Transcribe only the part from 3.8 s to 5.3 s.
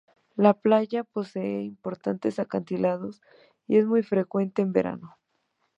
muy frecuentada en verano.